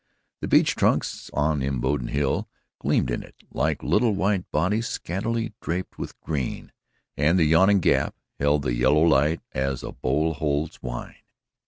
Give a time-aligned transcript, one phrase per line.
[0.39, 6.19] The beech trunks on Imboden Hill gleamed in it like white bodies scantily draped with
[6.21, 6.71] green,
[7.15, 11.17] and the yawning Gap held the yellow light as a bowl holds wine.